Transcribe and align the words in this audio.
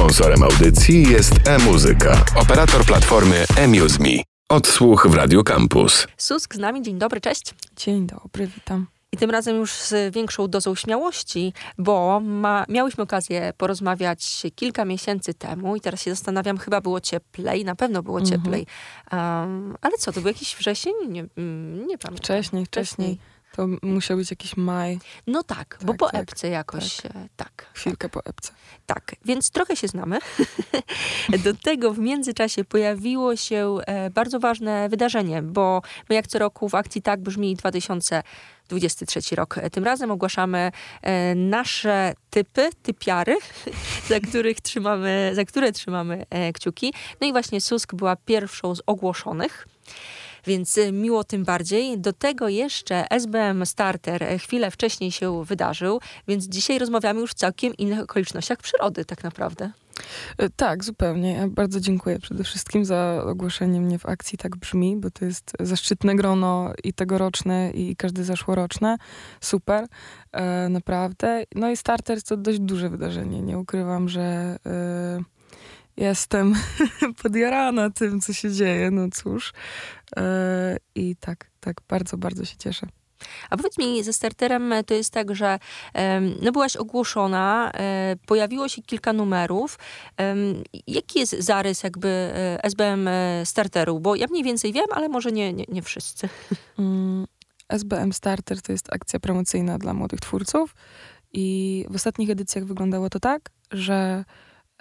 Sponsorem 0.00 0.42
audycji 0.42 1.02
jest 1.10 1.32
e-muzyka, 1.48 2.24
operator 2.36 2.84
platformy 2.84 3.44
eMuseMe. 3.56 4.22
Odsłuch 4.48 5.06
w 5.10 5.14
Radio 5.14 5.44
Campus. 5.44 6.06
Susk 6.16 6.54
z 6.54 6.58
nami, 6.58 6.82
dzień 6.82 6.98
dobry, 6.98 7.20
cześć. 7.20 7.54
Dzień 7.76 8.06
dobry, 8.06 8.46
witam. 8.46 8.86
I 9.12 9.16
tym 9.16 9.30
razem 9.30 9.56
już 9.56 9.72
z 9.72 10.14
większą 10.14 10.48
dozą 10.48 10.74
śmiałości, 10.74 11.52
bo 11.78 12.20
ma, 12.20 12.64
miałyśmy 12.68 13.04
okazję 13.04 13.52
porozmawiać 13.56 14.42
kilka 14.54 14.84
miesięcy 14.84 15.34
temu 15.34 15.76
i 15.76 15.80
teraz 15.80 16.02
się 16.02 16.10
zastanawiam, 16.10 16.58
chyba 16.58 16.80
było 16.80 17.00
cieplej, 17.00 17.64
na 17.64 17.74
pewno 17.76 18.02
było 18.02 18.20
Mhm. 18.20 18.40
cieplej. 18.42 18.66
Um, 19.12 19.76
ale 19.80 19.98
co, 19.98 20.12
to 20.12 20.20
był 20.20 20.28
jakiś 20.28 20.56
wrzesień? 20.56 20.92
Nie, 21.08 21.24
mm, 21.36 21.86
nie 21.86 21.98
pamiętam. 21.98 22.16
Wcześniej, 22.16 22.66
wcześniej. 22.66 23.18
To 23.56 23.68
musiał 23.82 24.16
być 24.16 24.30
jakiś 24.30 24.56
maj, 24.56 24.98
No 25.26 25.42
tak, 25.42 25.78
bo 25.82 25.92
Tak, 25.92 25.98
po 25.98 26.10
tak, 26.10 26.22
epce 26.22 26.48
jakoś 26.48 26.96
tak. 26.96 27.12
tak. 27.36 27.66
chwilkę 27.74 28.08
po 28.08 28.24
epce. 28.24 28.52
Tak, 28.86 29.14
więc 29.24 29.50
trochę 29.50 29.76
się 29.76 29.88
znamy. 29.88 30.18
Do 31.44 31.54
tego 31.54 31.92
w 31.92 31.98
międzyczasie 31.98 32.64
pojawiło 32.64 33.36
się 33.36 33.76
e, 33.86 34.10
bardzo 34.10 34.40
ważne 34.40 34.88
wydarzenie, 34.88 35.42
bo 35.42 35.82
my 36.08 36.14
jak 36.14 36.26
co 36.26 36.38
roku 36.38 36.68
w 36.68 36.74
akcji 36.74 37.02
Tak 37.02 37.20
brzmi 37.20 37.56
2023 37.56 39.36
rok. 39.36 39.58
E, 39.58 39.70
Tym 39.70 39.84
razem 39.84 40.10
ogłaszamy 40.10 40.72
e, 41.02 41.34
nasze 41.34 42.14
typy, 42.30 42.70
typiary, 42.82 43.36
za, 44.08 44.20
których 44.20 44.60
trzymamy, 44.60 45.32
za 45.34 45.44
które 45.44 45.72
trzymamy 45.72 46.26
e, 46.30 46.52
kciuki. 46.52 46.94
No 47.20 47.26
i 47.26 47.32
właśnie 47.32 47.60
Susk 47.60 47.94
była 47.94 48.16
pierwszą 48.16 48.74
z 48.74 48.82
ogłoszonych. 48.86 49.66
Więc 50.46 50.78
e, 50.78 50.92
miło 50.92 51.24
tym 51.24 51.44
bardziej. 51.44 51.98
Do 51.98 52.12
tego 52.12 52.48
jeszcze 52.48 53.10
SBM 53.10 53.66
Starter 53.66 54.24
chwilę 54.38 54.70
wcześniej 54.70 55.12
się 55.12 55.44
wydarzył, 55.44 56.00
więc 56.28 56.48
dzisiaj 56.48 56.78
rozmawiamy 56.78 57.20
już 57.20 57.30
w 57.30 57.34
całkiem 57.34 57.76
innych 57.76 58.00
okolicznościach 58.00 58.58
przyrody 58.58 59.04
tak 59.04 59.24
naprawdę. 59.24 59.70
E, 60.38 60.50
Tak, 60.50 60.84
zupełnie. 60.84 61.48
Bardzo 61.50 61.80
dziękuję 61.80 62.18
przede 62.18 62.44
wszystkim 62.44 62.84
za 62.84 63.22
ogłoszenie 63.26 63.80
mnie 63.80 63.98
w 63.98 64.06
akcji 64.06 64.38
Tak 64.38 64.56
Brzmi, 64.56 64.96
bo 64.96 65.10
to 65.10 65.24
jest 65.24 65.52
zaszczytne 65.60 66.16
grono 66.16 66.72
i 66.84 66.92
tegoroczne, 66.92 67.70
i 67.70 67.96
każde 67.96 68.24
zeszłoroczne. 68.24 68.96
Super, 69.40 69.86
e, 70.32 70.68
naprawdę. 70.68 71.44
No 71.54 71.70
i 71.70 71.76
Starter 71.76 72.22
to 72.22 72.36
dość 72.36 72.58
duże 72.58 72.88
wydarzenie. 72.88 73.42
Nie 73.42 73.58
ukrywam, 73.58 74.08
że 74.08 74.20
e, 74.66 75.39
jestem 76.00 76.54
podjarana 77.22 77.90
tym, 77.90 78.20
co 78.20 78.32
się 78.32 78.52
dzieje. 78.52 78.90
No 78.90 79.08
cóż. 79.12 79.52
E, 80.16 80.76
I 80.94 81.16
tak, 81.16 81.50
tak, 81.60 81.80
bardzo, 81.88 82.16
bardzo 82.16 82.44
się 82.44 82.56
cieszę. 82.56 82.86
A 83.50 83.56
powiedz 83.56 83.78
mi, 83.78 84.02
ze 84.02 84.12
starterem 84.12 84.72
e, 84.72 84.84
to 84.84 84.94
jest 84.94 85.12
tak, 85.12 85.34
że 85.34 85.58
no 86.42 86.52
byłaś 86.52 86.76
ogłoszona, 86.76 87.70
e, 87.74 88.16
pojawiło 88.26 88.68
się 88.68 88.82
kilka 88.82 89.12
numerów. 89.12 89.78
Jaki 90.86 91.18
jest 91.18 91.36
zarys 91.38 91.82
jakby 91.82 92.32
SBM 92.62 93.08
starteru? 93.44 94.00
Bo 94.00 94.14
ja 94.14 94.26
mniej 94.30 94.44
więcej 94.44 94.72
wiem, 94.72 94.86
ale 94.92 95.08
może 95.08 95.32
nie, 95.32 95.52
nie, 95.52 95.64
nie 95.68 95.82
wszyscy. 95.82 96.28
Mm, 96.78 97.26
SBM 97.68 98.12
Starter 98.12 98.62
to 98.62 98.72
jest 98.72 98.92
akcja 98.92 99.20
promocyjna 99.20 99.78
dla 99.78 99.94
młodych 99.94 100.20
twórców 100.20 100.74
i 101.32 101.86
w 101.90 101.94
ostatnich 101.94 102.30
edycjach 102.30 102.64
wyglądało 102.64 103.10
to 103.10 103.20
tak, 103.20 103.50
że 103.70 104.24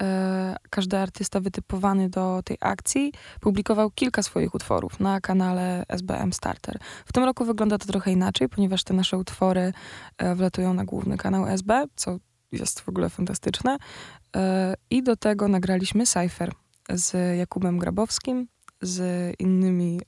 e, 0.02 0.55
każdy 0.69 0.97
artysta 0.97 1.39
wytypowany 1.39 2.09
do 2.09 2.42
tej 2.45 2.58
akcji 2.61 3.14
publikował 3.42 3.92
kilka 3.92 4.23
swoich 4.23 4.56
utworów 4.56 5.00
na 5.00 5.22
kanale 5.22 5.86
SBM 5.88 6.33
Starter. 6.33 6.80
W 7.06 7.14
tym 7.14 7.23
roku 7.23 7.45
wygląda 7.45 7.78
to 7.78 7.86
trochę 7.86 8.11
inaczej, 8.11 8.50
ponieważ 8.50 8.83
te 8.83 8.94
nasze 8.94 9.17
utwory 9.17 9.73
e, 10.17 10.36
wlatują 10.36 10.73
na 10.73 10.86
główny 10.86 11.17
kanał 11.17 11.47
SB, 11.47 11.86
co 11.95 12.17
jest 12.52 12.80
w 12.80 12.89
ogóle 12.89 13.09
fantastyczne. 13.09 13.78
E, 14.36 14.73
I 14.89 15.03
do 15.03 15.16
tego 15.16 15.47
nagraliśmy 15.47 16.06
Cypher 16.06 16.52
z 16.89 17.38
Jakubem 17.38 17.78
Grabowskim, 17.78 18.47
z 18.81 19.36
innymi 19.39 20.02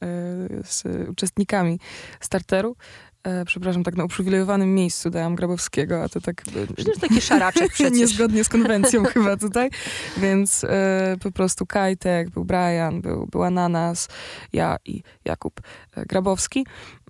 z 0.63 0.83
uczestnikami 1.09 1.79
starteru. 2.19 2.75
E, 3.23 3.45
przepraszam, 3.45 3.83
tak 3.83 3.95
na 3.97 4.05
uprzywilejowanym 4.05 4.75
miejscu 4.75 5.09
dałam 5.09 5.35
Grabowskiego, 5.35 6.03
a 6.03 6.09
to 6.09 6.21
tak 6.21 6.41
e, 6.41 6.73
Przecież 6.73 6.97
taki 6.97 7.21
szaraczek 7.21 7.71
przecież. 7.73 7.99
niezgodnie 7.99 8.43
z 8.43 8.49
konwencją 8.49 9.03
chyba 9.13 9.37
tutaj. 9.37 9.69
Więc 10.17 10.63
e, 10.63 11.15
po 11.23 11.31
prostu 11.31 11.65
Kajtek, 11.65 12.29
był 12.29 12.45
Brian, 12.45 13.01
był, 13.01 13.27
był 13.27 13.43
Ananas, 13.43 14.07
ja 14.53 14.77
i 14.85 15.03
Jakub 15.25 15.61
e, 15.95 16.05
Grabowski. 16.05 16.65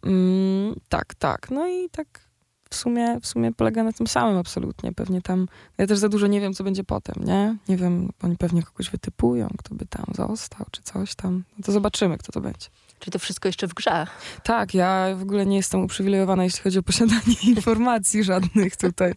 Mm, 0.06 0.76
tak, 0.90 1.16
tak. 1.16 1.52
No 1.52 1.68
i 1.68 1.90
tak 1.90 2.32
w 2.70 2.76
sumie, 2.76 3.20
w 3.22 3.28
sumie 3.28 3.52
polega 3.52 3.84
na 3.84 3.94
tym 3.94 4.08
samym 4.08 4.38
absolutnie. 4.38 4.94
Pewnie 4.94 5.22
tam, 5.22 5.48
ja 5.78 5.88
też 5.88 6.00
za 6.00 6.10
dużo 6.10 6.28
nie 6.28 6.42
wiem, 6.42 6.54
co 6.54 6.64
będzie 6.64 6.84
potem, 6.84 7.16
nie? 7.26 7.58
Nie 7.70 7.78
wiem, 7.78 8.10
oni 8.24 8.38
pewnie 8.38 8.64
kogoś 8.64 8.90
wytypują, 8.90 9.48
kto 9.58 9.76
by 9.76 9.86
tam 9.86 10.06
został, 10.16 10.66
czy 10.72 10.82
coś 10.82 11.16
tam. 11.16 11.44
No 11.58 11.64
to 11.64 11.72
zobaczymy, 11.72 12.18
kto 12.18 12.32
to 12.32 12.42
będzie. 12.42 12.68
Czyli 13.02 13.12
to 13.12 13.20
wszystko 13.20 13.50
jeszcze 13.50 13.68
w 13.68 13.74
grze. 13.74 14.08
Tak, 14.44 14.74
ja 14.74 15.08
w 15.16 15.22
ogóle 15.22 15.46
nie 15.46 15.58
jestem 15.58 15.84
uprzywilejowana, 15.84 16.44
jeśli 16.44 16.62
chodzi 16.62 16.80
o 16.80 16.84
posiadanie 16.84 17.36
informacji 17.56 18.24
żadnych 18.24 18.78
tutaj. 18.78 19.14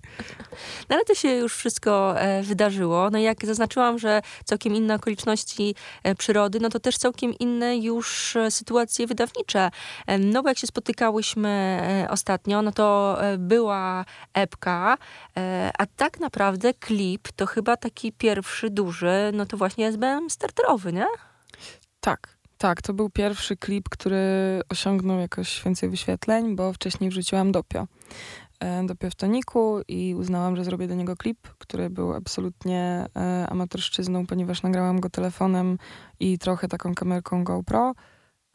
No 0.89 0.97
ale 0.97 1.05
to 1.05 1.15
się 1.15 1.29
już 1.29 1.57
wszystko 1.57 2.21
e, 2.21 2.43
wydarzyło. 2.43 3.11
No 3.11 3.19
i 3.19 3.23
jak 3.23 3.47
zaznaczyłam, 3.47 3.99
że 3.99 4.23
całkiem 4.45 4.75
inne 4.75 4.95
okoliczności 4.95 5.75
e, 6.03 6.15
przyrody, 6.15 6.61
no 6.61 6.69
to 6.69 6.81
też 6.81 6.97
całkiem 6.97 7.35
inne 7.39 7.77
już 7.77 8.37
e, 8.37 8.51
sytuacje 8.51 9.07
wydawnicze. 9.07 9.71
E, 10.07 10.19
no 10.19 10.43
bo 10.43 10.49
jak 10.49 10.59
się 10.59 10.67
spotykałyśmy 10.67 11.49
e, 11.49 12.11
ostatnio, 12.11 12.63
no 12.63 12.73
to 12.73 13.17
e, 13.21 13.39
była 13.39 14.05
epka, 14.35 14.99
a 15.79 15.87
tak 15.97 16.21
naprawdę 16.21 16.75
klip 16.75 17.29
to 17.37 17.47
chyba 17.47 17.77
taki 17.77 18.13
pierwszy 18.13 18.71
duży, 18.71 19.31
no 19.35 19.47
to 19.47 19.57
właśnie 19.57 19.89
SBM 19.89 20.31
starterowy, 20.31 20.93
nie? 20.93 21.07
Tak, 22.01 22.34
tak, 22.65 22.83
to 22.83 22.95
był 22.95 23.11
pierwszy 23.11 23.57
klip, 23.57 23.89
który 23.89 24.61
osiągnął 24.69 25.19
jakoś 25.19 25.63
więcej 25.65 25.89
wyświetleń, 25.89 26.57
bo 26.57 26.73
wcześniej 26.73 27.11
wrzuciłam 27.11 27.53
Dopio. 27.53 27.87
E, 28.61 28.87
Dopio 28.87 29.11
w 29.11 29.15
toniku 29.15 29.81
i 29.89 30.15
uznałam, 30.15 30.57
że 30.57 30.65
zrobię 30.65 30.89
do 30.89 30.95
niego 30.95 31.17
klip, 31.17 31.39
który 31.59 31.91
był 31.91 32.15
absolutnie 32.15 33.07
e, 33.17 33.47
amatorszczyzną, 33.49 34.27
ponieważ 34.27 34.63
nagrałam 34.63 35.01
go 35.01 35.11
telefonem 35.11 35.79
i 36.21 36.39
trochę 36.39 36.69
taką 36.69 36.95
kamerką 36.95 37.45
GoPro. 37.45 37.95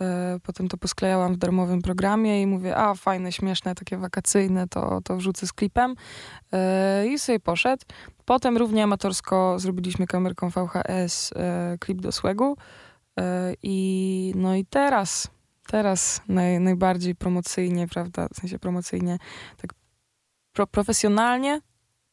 E, 0.02 0.40
Potem 0.44 0.68
to 0.68 0.78
posklejałam 0.78 1.34
w 1.34 1.38
darmowym 1.38 1.82
programie 1.82 2.42
i 2.42 2.48
mówię, 2.48 2.78
a 2.78 2.96
fajne, 2.96 3.32
śmieszne, 3.32 3.76
takie 3.76 3.98
wakacyjne, 3.98 4.68
to, 4.68 5.02
to 5.04 5.18
wrzucę 5.18 5.48
z 5.48 5.54
klipem. 5.54 5.96
I 7.10 7.20
sobie 7.20 7.40
poszedł. 7.40 7.86
Potem 8.26 8.58
równie 8.58 8.84
amatorsko 8.84 9.60
zrobiliśmy 9.60 10.08
kamerką 10.08 10.50
VHS 10.50 11.34
klip 11.80 12.02
do 12.02 12.12
Swegu. 12.12 12.58
E, 13.20 13.54
I 13.64 14.34
no 14.36 14.56
i 14.56 14.66
teraz, 14.66 15.28
teraz 15.68 16.22
naj, 16.28 16.60
najbardziej 16.60 17.16
promocyjnie, 17.16 17.88
prawda, 17.88 18.28
w 18.34 18.36
sensie 18.36 18.60
promocyjnie, 18.60 19.18
tak 19.58 19.74
pro, 20.54 20.68
profesjonalnie, 20.68 21.62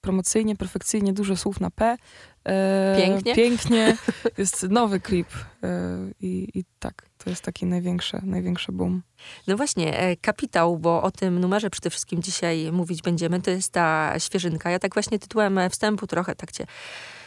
promocyjnie, 0.00 0.56
perfekcyjnie, 0.56 1.12
dużo 1.12 1.36
słów 1.36 1.60
na 1.60 1.70
P. 1.70 1.96
E, 2.44 2.96
Pięknie. 2.96 3.34
Pięknie. 3.34 3.96
Jest 4.38 4.62
nowy 4.62 5.00
klip 5.00 5.28
e, 5.62 5.68
i, 6.20 6.48
i 6.54 6.64
tak, 6.78 7.08
to 7.18 7.30
jest 7.30 7.42
taki 7.42 7.66
największy, 7.66 8.20
największy 8.22 8.72
boom. 8.72 9.02
No 9.46 9.56
właśnie, 9.56 9.98
e, 9.98 10.16
kapitał, 10.16 10.78
bo 10.78 11.02
o 11.02 11.10
tym 11.10 11.40
numerze 11.40 11.70
przede 11.70 11.90
wszystkim 11.90 12.22
dzisiaj 12.22 12.72
mówić 12.72 13.02
będziemy, 13.02 13.42
to 13.42 13.50
jest 13.50 13.72
ta 13.72 14.14
świeżynka. 14.18 14.70
Ja 14.70 14.78
tak 14.78 14.94
właśnie 14.94 15.18
tytułem 15.18 15.60
wstępu 15.70 16.06
trochę 16.06 16.34
tak 16.34 16.52
cię 16.52 16.66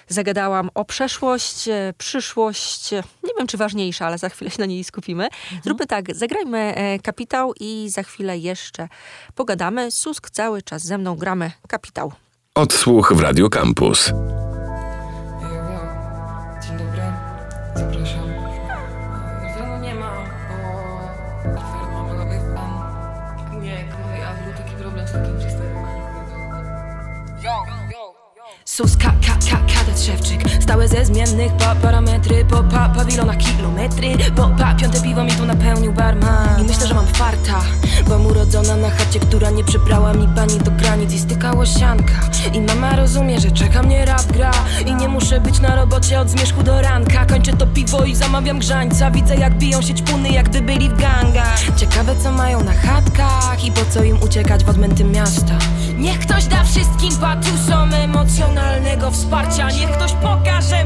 zagadałam 0.10 0.70
o 0.76 0.86
przeszłość, 0.86 1.68
e, 1.68 1.94
przyszłość, 1.98 2.92
nie 3.24 3.34
wiem 3.38 3.48
czy 3.48 3.58
ważniejsza, 3.58 4.06
ale 4.06 4.18
za 4.18 4.30
chwilę 4.30 4.52
się 4.52 4.60
na 4.60 4.66
niej 4.66 4.84
skupimy. 4.84 5.28
Zróbmy 5.64 5.88
tak, 5.88 6.16
zagrajmy 6.16 6.58
e, 6.76 7.00
kapitał 7.00 7.54
i 7.60 7.90
za 7.90 8.04
chwilę 8.04 8.38
jeszcze 8.38 8.88
pogadamy. 9.36 9.92
Susk 9.92 10.30
cały 10.30 10.62
czas 10.62 10.84
ze 10.84 10.98
mną 10.98 11.16
gramy 11.16 11.52
kapitał. 11.68 12.12
Odsłuch 12.56 13.14
w 13.16 13.20
Radio 13.20 13.50
Campus. 13.50 14.06
Dzień 16.62 16.78
dobry, 16.78 17.04
zapraszam. 17.76 18.39
Sus, 28.80 28.96
ka, 28.96 29.12
ka, 29.20 29.36
ka, 29.50 29.58
kadet 29.68 30.00
szewczyk. 30.00 30.42
Stałe 30.62 30.88
ze 30.88 31.06
zmiennych 31.06 31.52
pa, 31.58 31.76
parametry 31.76 32.46
Po 32.46 32.64
pa, 32.64 32.90
pawilonach 32.90 33.38
kilometry. 33.38 34.18
Bo 34.36 34.50
pa, 34.58 34.76
piąte 34.76 35.02
piwo 35.02 35.24
mi 35.24 35.32
tu 35.32 35.46
napełnił 35.46 35.94
barman. 35.94 36.62
I 36.62 36.64
myślę, 36.64 36.88
że 36.88 36.94
mam 36.94 37.08
farta 37.08 37.62
Byłam 38.06 38.26
urodzona 38.26 38.76
na 38.76 38.90
chacie, 38.90 39.20
która 39.20 39.50
nie 39.50 39.64
przybrała 39.64 40.14
mi 40.14 40.28
pani 40.36 40.58
do 40.58 40.72
granic 40.72 41.14
I 41.14 41.20
stykało 41.20 41.66
sianka. 41.66 42.14
I 42.54 42.62
mama 42.62 42.96
rozumie, 42.96 43.40
że 43.40 43.52
czeka 43.52 43.84
mnie 43.84 44.06
rap 44.06 44.26
gra. 44.26 44.52
I 44.86 44.96
nie 44.96 45.08
muszę 45.08 45.40
być 45.42 45.60
na 45.60 45.76
robocie 45.76 46.20
od 46.20 46.30
zmierzchu 46.30 46.64
do 46.64 46.82
ranka. 46.82 47.26
Kończę 47.26 47.54
to 47.54 47.68
piwo 47.68 48.04
i 48.04 48.16
zamawiam 48.16 48.60
grzańca. 48.60 49.12
Widzę 49.12 49.36
jak 49.36 49.58
biją 49.58 49.82
się 49.82 49.94
ćpuny, 49.94 50.30
jak 50.30 50.50
gdy 50.50 50.62
byli 50.62 50.90
w 50.90 50.98
gangach. 51.02 51.60
Ciekawe 51.78 52.16
co 52.24 52.32
mają 52.32 52.64
na 52.64 52.74
chatkach 52.74 53.64
I 53.64 53.72
po 53.72 53.82
co 53.90 54.04
im 54.04 54.22
uciekać 54.24 54.64
w 54.64 54.70
odmęty 54.70 55.04
miasta. 55.04 55.54
Niech 55.98 56.20
ktoś 56.20 56.46
da 56.46 56.64
wszystkim 56.64 57.16
patusom 57.22 57.94
emocjonalnego 57.94 59.12
wsparcia. 59.12 59.70
Niech 59.70 59.92
ktoś 59.92 60.14
pokaże 60.14 60.86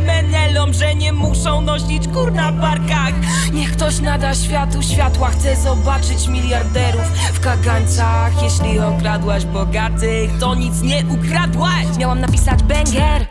muszą 1.14 1.62
nosić 1.62 2.08
kur 2.08 2.34
na 2.34 2.52
barkach. 2.52 3.14
Niech 3.54 3.72
ktoś 3.72 4.00
nada 4.00 4.36
światu 4.36 4.82
światła 4.82 5.30
Chcę 5.30 5.56
zobaczyć 5.56 6.28
miliarderów 6.28 7.03
w 7.34 7.40
kagańcach. 7.40 8.44
Jeśli 8.44 8.80
okradłaś 8.80 9.46
bogatych, 9.46 10.32
to 10.40 10.56
nic 10.56 10.82
nie 10.82 11.04
ukradłaś. 11.10 11.98
Miałam 11.98 12.20
napisać 12.20 12.64
banger 12.64 13.28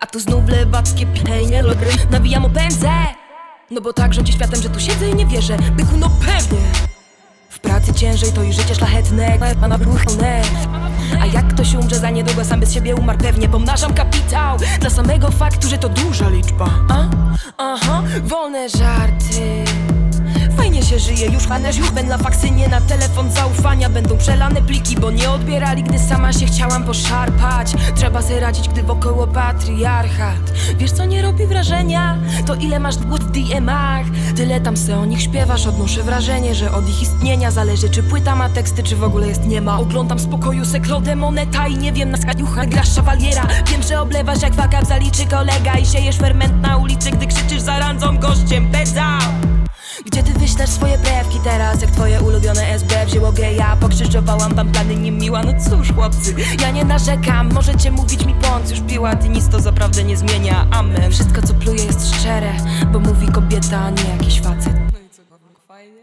a 0.00 0.06
tu 0.06 0.20
znów 0.20 0.48
lewackie 0.48 1.06
pienie 1.06 1.62
Nawijam 2.10 2.44
o 2.44 2.50
pędzę 2.50 2.90
No 3.70 3.80
bo 3.80 3.92
tak 3.92 4.14
rządzi 4.14 4.32
światem, 4.32 4.62
że 4.62 4.70
tu 4.70 4.80
siedzę 4.80 5.10
i 5.10 5.14
nie 5.14 5.26
wierzę. 5.26 5.58
Byku, 5.58 5.96
no 5.96 6.10
pewnie. 6.20 6.58
W 7.48 7.58
pracy 7.58 7.94
ciężej 7.94 8.32
to 8.32 8.42
i 8.42 8.52
życie 8.52 8.74
szlachetne. 8.74 9.38
Pana 9.60 9.78
bruchne 9.78 10.42
A 11.20 11.26
jak 11.26 11.48
ktoś 11.48 11.74
umrze 11.74 11.98
za 11.98 12.10
niedługo 12.10 12.44
sam 12.44 12.60
bez 12.60 12.74
siebie 12.74 12.94
umarł. 12.94 13.18
Pewnie 13.18 13.48
Pomnażam 13.48 13.94
kapitał. 13.94 14.58
Dla 14.80 14.90
samego 14.90 15.30
faktu, 15.30 15.68
że 15.68 15.78
to 15.78 15.88
duża 15.88 16.28
liczba. 16.28 16.70
A? 16.88 17.08
Aha, 17.58 18.02
wolne 18.22 18.68
żarty 18.68 19.64
się 20.88 20.98
żyje, 20.98 21.26
już 21.26 21.42
fanerz 21.42 21.76
już 21.76 21.92
na 22.08 22.18
faksy, 22.18 22.50
nie 22.50 22.68
na 22.68 22.80
telefon 22.80 23.30
zaufania. 23.30 23.88
Będą 23.88 24.18
przelane 24.18 24.62
pliki, 24.62 24.96
bo 24.96 25.10
nie 25.10 25.30
odbierali, 25.30 25.82
gdy 25.82 25.98
sama 25.98 26.32
się 26.32 26.46
chciałam 26.46 26.84
poszarpać. 26.84 27.72
Trzeba 27.96 28.22
sobie 28.22 28.40
radzić, 28.40 28.68
gdy 28.68 28.82
wokoło 28.82 29.26
patriarchat. 29.26 30.52
Wiesz 30.78 30.92
co 30.92 31.04
nie 31.04 31.22
robi 31.22 31.46
wrażenia? 31.46 32.18
To 32.46 32.54
ile 32.54 32.78
masz 32.80 32.96
w 32.96 33.30
DM-ach 33.30 34.06
Tyle 34.36 34.60
tam 34.60 34.76
se 34.76 34.98
o 34.98 35.04
nich 35.04 35.22
śpiewasz, 35.22 35.66
odnoszę 35.66 36.02
wrażenie 36.02 36.54
Że 36.54 36.72
od 36.72 36.88
ich 36.88 37.02
istnienia 37.02 37.50
zależy, 37.50 37.90
czy 37.90 38.02
płyta 38.02 38.36
ma 38.36 38.48
teksty, 38.48 38.82
czy 38.82 38.96
w 38.96 39.02
ogóle 39.02 39.28
jest 39.28 39.46
nie 39.46 39.60
ma. 39.60 39.78
Oglądam 39.78 40.18
spokoju 40.18 40.64
seklodę 40.64 41.16
moneta 41.16 41.68
i 41.68 41.76
nie 41.76 41.92
wiem, 41.92 42.10
na 42.10 42.18
skaniucha 42.18 42.66
grasz 42.66 42.94
szawaliera. 42.94 43.46
Wiem, 43.70 43.82
że 43.82 44.00
oblewasz 44.00 44.42
jak 44.42 44.54
wakab 44.54 44.86
zaliczy. 44.86 45.26
Kolega 45.26 45.78
I 45.78 45.86
siejesz 45.86 46.16
ferment 46.16 46.62
na 46.62 46.76
ulicy, 46.76 47.10
gdy 47.10 47.26
krzyczysz 47.26 47.60
za 47.60 47.78
randzą 47.78 48.18
gościem. 48.18 48.70
Pedał 48.72 49.20
gdzie 50.06 50.22
ty 50.22 50.32
wyślesz 50.32 50.70
swoje 50.70 50.98
brewki 50.98 51.38
teraz, 51.44 51.82
jak 51.82 51.90
twoje 51.90 52.20
ulubione 52.20 52.68
SB 52.68 53.06
wzięło 53.06 53.32
geja 53.32 53.76
Pokrzyżowałam 53.80 54.54
wam 54.54 54.72
plany 54.72 54.96
nim 54.96 55.18
miła, 55.18 55.42
no 55.42 55.52
cóż 55.70 55.92
chłopcy 55.92 56.34
Ja 56.60 56.70
nie 56.70 56.84
narzekam, 56.84 57.52
możecie 57.52 57.90
mówić 57.90 58.26
mi 58.26 58.34
pąc 58.34 58.70
Już 58.70 58.80
piła, 58.80 59.16
ty 59.16 59.28
nic 59.28 59.48
to 59.48 59.60
zaprawdę 59.60 60.04
nie 60.04 60.16
zmienia, 60.16 60.66
amen. 60.70 61.12
Wszystko 61.12 61.42
co 61.42 61.54
pluje 61.54 61.84
jest 61.84 62.14
szczere, 62.14 62.52
bo 62.92 62.98
mówi 62.98 63.28
kobieta, 63.28 63.78
a 63.80 63.90
nie 63.90 64.04
jakiś 64.16 64.40
facet. 64.40 64.72
No 64.92 64.98
i 64.98 65.10
co, 65.10 65.22
fajnie? 65.68 66.02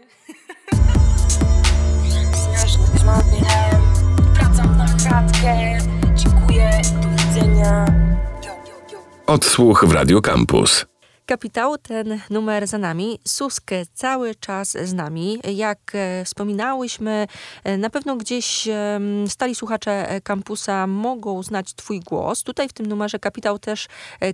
Wracam 4.34 4.76
na 4.76 4.86
chatkę, 4.86 5.78
dziękuję, 6.14 6.80
do 7.02 7.24
widzenia. 7.24 7.86
Odsłuch 9.26 9.84
w 9.88 9.92
Radio 9.92 10.20
Campus. 10.20 10.86
Kapitał, 11.26 11.78
ten 11.78 12.20
numer 12.30 12.66
za 12.66 12.78
nami. 12.78 13.18
Suskę 13.28 13.76
cały 13.94 14.34
czas 14.34 14.70
z 14.70 14.92
nami. 14.92 15.38
Jak 15.54 15.92
e, 15.94 16.24
wspominałyśmy, 16.24 17.26
e, 17.64 17.78
na 17.78 17.90
pewno 17.90 18.16
gdzieś 18.16 18.68
stali 19.28 19.54
słuchacze 19.54 20.10
e, 20.10 20.20
kampusa 20.20 20.86
mogą 20.86 21.42
znać 21.42 21.74
Twój 21.74 22.00
głos. 22.00 22.42
Tutaj 22.42 22.68
w 22.68 22.72
tym 22.72 22.86
numerze 22.86 23.18
Kapitał 23.18 23.58
też 23.58 23.88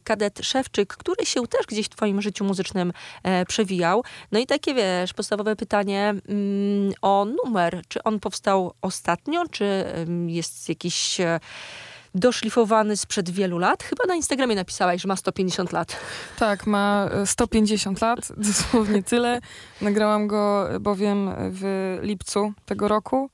kadet 0.05 0.39
Szewczyk, 0.43 0.97
który 0.97 1.27
się 1.27 1.47
też 1.47 1.67
gdzieś 1.67 1.87
w 1.87 1.89
Twoim 1.89 2.23
życiu 2.23 2.45
muzycznym 2.45 2.93
przewijał. 3.49 4.05
No 4.33 4.39
i 4.39 4.47
takie, 4.47 4.75
wiesz, 4.75 5.13
podstawowe 5.13 5.57
pytanie 5.57 6.09
mm, 6.09 6.93
o 7.03 7.25
numer. 7.25 7.83
Czy 7.89 8.03
on 8.03 8.21
powstał 8.21 8.75
ostatnio, 8.83 9.45
czy 9.51 9.85
jest 10.27 10.69
jakiś 10.69 11.21
doszlifowany 12.15 12.97
sprzed 12.97 13.31
wielu 13.31 13.59
lat. 13.59 13.83
Chyba 13.83 14.05
na 14.09 14.15
Instagramie 14.15 14.55
napisałaś, 14.55 15.03
że 15.03 15.09
ma 15.09 15.17
150 15.17 15.73
lat. 15.73 15.97
Tak, 16.39 16.67
ma 16.67 17.09
150 17.25 18.03
e, 18.03 18.07
lat, 18.07 18.33
dosłownie 18.47 19.03
tyle. 19.03 19.41
Nagrałam 19.81 20.27
go 20.27 20.69
bowiem 20.81 21.31
w 21.51 21.99
lipcu 22.03 22.53
tego 22.65 22.89
roku 22.89 23.31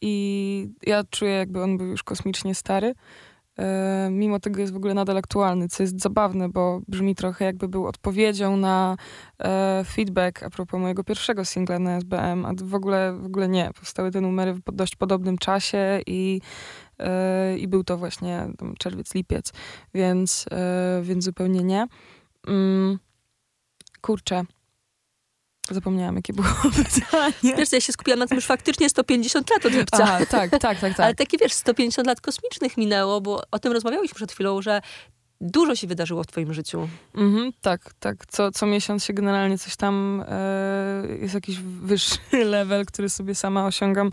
i 0.00 0.68
ja 0.86 1.04
czuję, 1.10 1.30
jakby 1.32 1.62
on 1.62 1.78
był 1.78 1.86
już 1.86 2.02
kosmicznie 2.02 2.54
stary. 2.54 2.94
Mimo 4.10 4.40
tego 4.40 4.60
jest 4.60 4.72
w 4.72 4.76
ogóle 4.76 4.94
nadal 4.94 5.16
aktualny, 5.16 5.68
co 5.68 5.82
jest 5.82 6.00
zabawne, 6.00 6.48
bo 6.48 6.80
brzmi 6.88 7.14
trochę 7.14 7.44
jakby 7.44 7.68
był 7.68 7.86
odpowiedzią 7.86 8.56
na 8.56 8.96
feedback 9.84 10.42
a 10.42 10.50
propos 10.50 10.80
mojego 10.80 11.04
pierwszego 11.04 11.44
singla 11.44 11.78
na 11.78 11.96
SBM, 11.96 12.46
a 12.46 12.52
w 12.62 12.74
ogóle, 12.74 13.12
w 13.12 13.26
ogóle 13.26 13.48
nie. 13.48 13.70
Powstały 13.80 14.10
te 14.10 14.20
numery 14.20 14.54
w 14.54 14.60
dość 14.72 14.96
podobnym 14.96 15.38
czasie 15.38 16.00
i 16.06 16.40
E, 16.40 16.83
i 17.58 17.68
był 17.68 17.84
to 17.84 17.96
właśnie 17.96 18.48
czerwiec, 18.78 19.14
lipiec, 19.14 19.52
więc, 19.94 20.46
e, 20.50 21.00
więc 21.02 21.24
zupełnie 21.24 21.62
nie. 21.64 21.86
Mm, 22.46 22.98
kurczę, 24.00 24.44
Zapomniałam, 25.70 26.16
jakie 26.16 26.32
było 26.32 26.48
pytanie. 26.94 27.56
Wiesz, 27.56 27.72
ja 27.72 27.80
się 27.80 27.92
skupiłam 27.92 28.18
na 28.18 28.26
tym, 28.26 28.40
że 28.40 28.46
faktycznie 28.46 28.88
150 28.90 29.50
lat 29.50 29.66
od 29.66 29.72
lipca. 29.72 29.98
Aha, 30.02 30.18
tak, 30.30 30.50
tak, 30.50 30.60
tak, 30.60 30.80
tak. 30.80 31.00
Ale 31.00 31.14
takie, 31.14 31.38
wiesz, 31.38 31.52
150 31.52 32.06
lat 32.08 32.20
kosmicznych 32.20 32.76
minęło, 32.76 33.20
bo 33.20 33.42
o 33.50 33.58
tym 33.58 33.72
rozmawiałyśmy 33.72 34.14
przed 34.14 34.32
chwilą, 34.32 34.62
że 34.62 34.80
dużo 35.40 35.76
się 35.76 35.86
wydarzyło 35.86 36.22
w 36.22 36.26
twoim 36.26 36.54
życiu. 36.54 36.88
Mhm, 37.14 37.52
tak, 37.60 37.94
tak. 37.98 38.26
Co, 38.26 38.50
co 38.50 38.66
miesiąc 38.66 39.04
się 39.04 39.12
generalnie 39.12 39.58
coś 39.58 39.76
tam 39.76 40.24
e, 40.28 41.06
jest 41.20 41.34
jakiś 41.34 41.60
wyższy 41.60 42.18
level, 42.44 42.86
który 42.86 43.08
sobie 43.08 43.34
sama 43.34 43.66
osiągam 43.66 44.10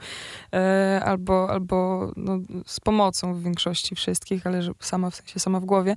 e, 0.54 1.02
albo, 1.06 1.50
albo 1.50 2.12
no, 2.16 2.40
z 2.66 2.80
pomocą 2.80 3.34
w 3.34 3.44
większości 3.44 3.96
wszystkich, 3.96 4.48
ale 4.48 4.62
że 4.62 4.72
sama 4.80 5.10
w 5.10 5.16
sensie 5.16 5.40
sama 5.40 5.60
w 5.60 5.66
głowie. 5.66 5.96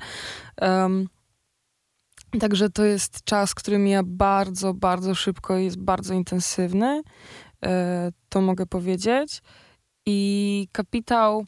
Także 2.41 2.71
to 2.71 2.85
jest 2.85 3.25
czas, 3.25 3.55
który 3.55 3.79
mija 3.79 4.03
bardzo, 4.05 4.75
bardzo 4.75 5.15
szybko 5.15 5.59
i 5.59 5.65
jest 5.65 5.79
bardzo 5.79 6.15
intensywny. 6.15 7.03
E, 7.65 8.11
to 8.29 8.41
mogę 8.41 8.67
powiedzieć. 8.67 9.43
I 10.07 10.69
kapitał. 10.73 11.47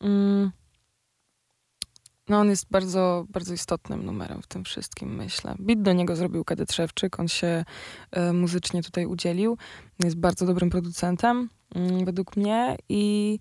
Mm, 0.00 0.50
no 2.28 2.38
on 2.38 2.50
jest 2.50 2.66
bardzo, 2.70 3.26
bardzo 3.28 3.54
istotnym 3.54 4.04
numerem 4.04 4.42
w 4.42 4.46
tym 4.46 4.64
wszystkim, 4.64 5.14
myślę. 5.14 5.54
Bit 5.60 5.82
do 5.82 5.92
niego 5.92 6.16
zrobił 6.16 6.44
Kadet 6.44 6.72
Szewczyk, 6.72 7.20
on 7.20 7.28
się 7.28 7.64
e, 8.10 8.32
muzycznie 8.32 8.82
tutaj 8.82 9.06
udzielił. 9.06 9.58
Jest 10.04 10.16
bardzo 10.16 10.46
dobrym 10.46 10.70
producentem, 10.70 11.48
mm, 11.74 12.04
według 12.04 12.36
mnie 12.36 12.76
i 12.88 13.38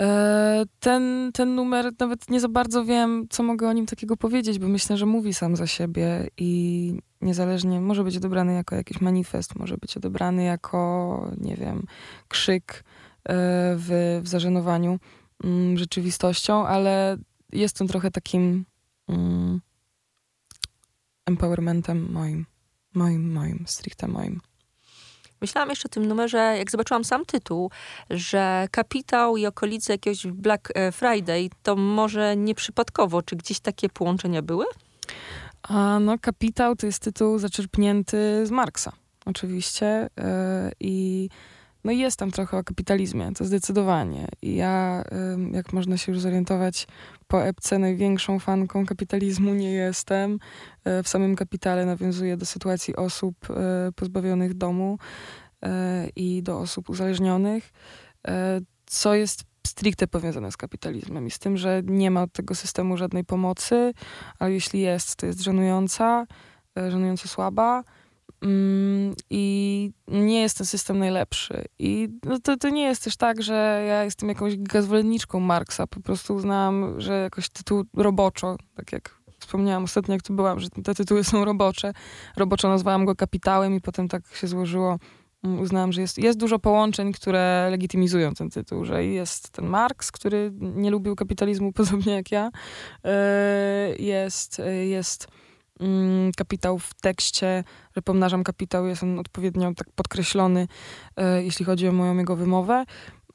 e, 0.00 0.64
ten, 0.80 1.30
ten 1.34 1.54
numer, 1.54 1.92
nawet 2.00 2.30
nie 2.30 2.40
za 2.40 2.48
bardzo 2.48 2.84
wiem, 2.84 3.26
co 3.30 3.42
mogę 3.42 3.68
o 3.68 3.72
nim 3.72 3.86
takiego 3.86 4.16
powiedzieć, 4.16 4.58
bo 4.58 4.68
myślę, 4.68 4.96
że 4.96 5.06
mówi 5.06 5.34
sam 5.34 5.56
za 5.56 5.66
siebie 5.66 6.28
i 6.38 6.92
niezależnie, 7.20 7.80
może 7.80 8.04
być 8.04 8.16
odebrany 8.16 8.54
jako 8.54 8.76
jakiś 8.76 9.00
manifest, 9.00 9.56
może 9.56 9.76
być 9.76 9.96
odebrany 9.96 10.44
jako, 10.44 11.30
nie 11.40 11.56
wiem, 11.56 11.86
krzyk 12.28 12.72
e, 12.74 12.82
w, 13.76 14.20
w 14.22 14.28
zażenowaniu 14.28 14.98
mm, 15.44 15.78
rzeczywistością, 15.78 16.66
ale 16.66 17.16
jest 17.54 17.80
on 17.80 17.88
trochę 17.88 18.10
takim 18.10 18.64
mm, 19.08 19.60
empowermentem 21.26 22.12
moim, 22.12 22.46
moim, 22.94 23.32
moim, 23.32 23.64
stricte 23.66 24.08
moim. 24.08 24.40
Myślałam 25.40 25.70
jeszcze 25.70 25.88
o 25.88 25.92
tym 25.92 26.06
numerze, 26.06 26.54
jak 26.58 26.70
zobaczyłam 26.70 27.04
sam 27.04 27.24
tytuł, 27.24 27.70
że 28.10 28.66
kapitał 28.70 29.36
i 29.36 29.46
okolice 29.46 29.92
jakiegoś 29.92 30.26
Black 30.26 30.68
e, 30.74 30.92
Friday, 30.92 31.50
to 31.62 31.76
może 31.76 32.36
nieprzypadkowo. 32.36 33.22
Czy 33.22 33.36
gdzieś 33.36 33.60
takie 33.60 33.88
połączenia 33.88 34.42
były? 34.42 34.64
A 35.62 35.98
no, 36.00 36.18
kapitał 36.18 36.76
to 36.76 36.86
jest 36.86 37.02
tytuł 37.02 37.38
zaczerpnięty 37.38 38.46
z 38.46 38.50
Marksa, 38.50 38.92
oczywiście. 39.26 40.10
Yy, 40.16 40.24
I 40.80 41.28
no 41.84 41.92
i 41.92 41.98
jest 41.98 42.18
tam 42.18 42.30
trochę 42.30 42.58
o 42.58 42.64
kapitalizmie, 42.64 43.32
to 43.34 43.44
zdecydowanie. 43.44 44.28
I 44.42 44.54
ja, 44.54 45.04
jak 45.52 45.72
można 45.72 45.96
się 45.96 46.12
już 46.12 46.20
zorientować, 46.20 46.86
po 47.28 47.44
epce 47.44 47.78
największą 47.78 48.38
fanką 48.38 48.86
kapitalizmu 48.86 49.54
nie 49.54 49.72
jestem. 49.72 50.38
E, 50.84 51.02
w 51.02 51.08
samym 51.08 51.36
kapitale 51.36 51.86
nawiązuję 51.86 52.36
do 52.36 52.46
sytuacji 52.46 52.96
osób 52.96 53.50
e, 53.50 53.92
pozbawionych 53.92 54.54
domu 54.54 54.98
e, 55.62 56.08
i 56.16 56.42
do 56.42 56.58
osób 56.58 56.90
uzależnionych, 56.90 57.72
co 58.86 59.14
jest 59.14 59.44
stricte 59.66 60.06
powiązane 60.06 60.52
z 60.52 60.56
kapitalizmem 60.56 61.26
i 61.26 61.30
z 61.30 61.38
tym, 61.38 61.56
że 61.56 61.82
nie 61.84 62.10
ma 62.10 62.22
od 62.22 62.32
tego 62.32 62.54
systemu 62.54 62.96
żadnej 62.96 63.24
pomocy, 63.24 63.94
a 64.38 64.48
jeśli 64.48 64.80
jest, 64.80 65.16
to 65.16 65.26
jest 65.26 65.40
żenująca, 65.40 66.26
żenująco 66.76 67.28
słaba 67.28 67.84
I 69.30 69.92
nie 70.08 70.40
jest 70.40 70.58
ten 70.58 70.66
system 70.66 70.98
najlepszy. 70.98 71.64
I 71.78 72.08
no 72.24 72.38
to, 72.40 72.56
to 72.56 72.68
nie 72.68 72.82
jest 72.82 73.04
też 73.04 73.16
tak, 73.16 73.42
że 73.42 73.84
ja 73.88 74.04
jestem 74.04 74.28
jakąś 74.28 74.56
gazwolenniczką 74.56 75.40
Marksa. 75.40 75.86
Po 75.86 76.00
prostu 76.00 76.34
uznałam, 76.34 77.00
że 77.00 77.12
jakoś 77.22 77.48
tytuł 77.48 77.84
roboczo, 77.94 78.56
tak 78.74 78.92
jak 78.92 79.24
wspomniałam 79.38 79.84
ostatnio, 79.84 80.14
jak 80.14 80.22
tu 80.22 80.34
byłam, 80.34 80.60
że 80.60 80.68
te 80.70 80.94
tytuły 80.94 81.24
są 81.24 81.44
robocze. 81.44 81.92
Roboczo 82.36 82.68
nazwałam 82.68 83.04
go 83.04 83.14
kapitałem 83.14 83.74
i 83.74 83.80
potem 83.80 84.08
tak 84.08 84.22
się 84.34 84.46
złożyło. 84.46 84.98
Mm, 85.44 85.60
uznałam, 85.60 85.92
że 85.92 86.00
jest, 86.00 86.18
jest 86.18 86.38
dużo 86.38 86.58
połączeń, 86.58 87.12
które 87.12 87.68
legitymizują 87.70 88.34
ten 88.34 88.50
tytuł, 88.50 88.84
że 88.84 89.04
jest 89.04 89.50
ten 89.50 89.66
Marx, 89.66 90.12
który 90.12 90.52
nie 90.60 90.90
lubił 90.90 91.16
kapitalizmu 91.16 91.72
podobnie 91.78 92.12
jak 92.12 92.32
ja. 92.32 92.50
E, 93.04 93.96
jest, 93.98 94.62
jest 94.84 95.28
mm, 95.80 96.32
kapitał 96.32 96.78
w 96.78 96.94
tekście, 96.94 97.64
że 97.96 98.02
pomnażam 98.02 98.44
kapitał, 98.44 98.86
jest 98.86 99.02
on 99.02 99.18
odpowiednio 99.18 99.74
tak 99.74 99.90
podkreślony, 99.90 100.68
e, 101.16 101.42
jeśli 101.42 101.64
chodzi 101.64 101.88
o 101.88 101.92
moją 101.92 102.16
jego 102.16 102.36
wymowę. 102.36 102.84